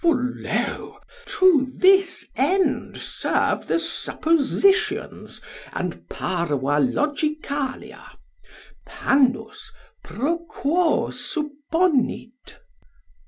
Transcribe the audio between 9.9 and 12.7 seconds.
pro quo supponit?